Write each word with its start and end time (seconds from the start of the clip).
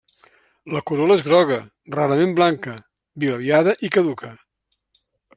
La 0.75 0.79
corol·la 0.91 1.17
és 1.19 1.23
groga, 1.25 1.57
rarament 1.95 2.33
blanca, 2.39 2.73
bilabiada 3.25 3.75
i 3.89 3.91
caduca. 3.97 4.33